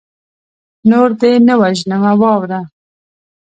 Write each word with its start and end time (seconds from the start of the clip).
نور 0.89 1.09
دې 1.21 1.31
نه 1.47 1.53
وژنمه 1.61 2.11
واوره 2.21 2.59